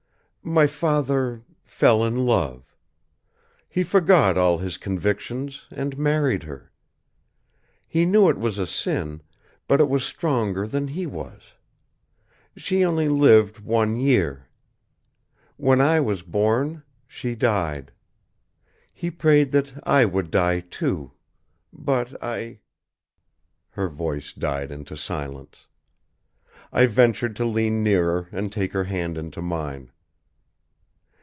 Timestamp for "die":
20.31-20.61